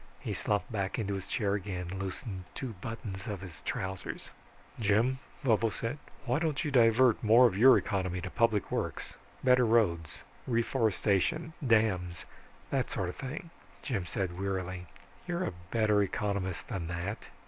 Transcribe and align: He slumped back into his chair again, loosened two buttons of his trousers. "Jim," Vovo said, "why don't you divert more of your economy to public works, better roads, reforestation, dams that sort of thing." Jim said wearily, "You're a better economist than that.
He 0.19 0.33
slumped 0.33 0.71
back 0.71 0.97
into 0.97 1.13
his 1.13 1.27
chair 1.27 1.53
again, 1.53 1.87
loosened 1.89 2.45
two 2.55 2.73
buttons 2.81 3.27
of 3.27 3.41
his 3.41 3.61
trousers. 3.61 4.31
"Jim," 4.79 5.19
Vovo 5.43 5.69
said, 5.69 5.99
"why 6.25 6.39
don't 6.39 6.65
you 6.65 6.71
divert 6.71 7.23
more 7.23 7.45
of 7.45 7.55
your 7.55 7.77
economy 7.77 8.19
to 8.21 8.31
public 8.31 8.71
works, 8.71 9.13
better 9.43 9.63
roads, 9.63 10.23
reforestation, 10.47 11.53
dams 11.63 12.25
that 12.71 12.89
sort 12.89 13.09
of 13.09 13.15
thing." 13.15 13.51
Jim 13.83 14.07
said 14.07 14.39
wearily, 14.39 14.87
"You're 15.27 15.43
a 15.45 15.53
better 15.69 16.01
economist 16.01 16.67
than 16.67 16.87
that. 16.87 17.25